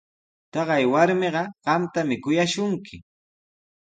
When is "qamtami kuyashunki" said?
1.65-2.95